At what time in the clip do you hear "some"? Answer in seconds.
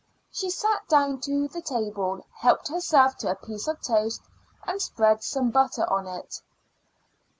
5.23-5.51